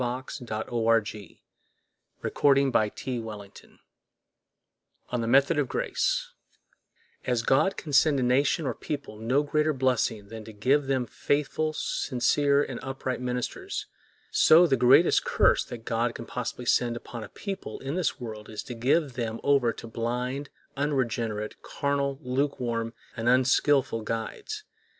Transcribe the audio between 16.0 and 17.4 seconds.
can possibly send upon a